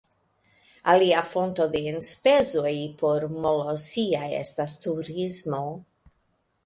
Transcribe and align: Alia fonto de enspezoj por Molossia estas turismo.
Alia 0.93 1.19
fonto 1.33 1.67
de 1.75 1.81
enspezoj 1.91 2.73
por 3.03 3.27
Molossia 3.45 4.23
estas 4.39 4.77
turismo. 4.87 5.61